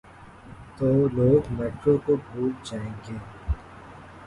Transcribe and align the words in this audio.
تو 0.77 0.87
لوگ 1.07 1.51
میٹرو 1.51 1.97
کو 2.05 2.15
بھول 2.25 2.51
جائیں 2.63 2.93
گے۔ 3.07 3.17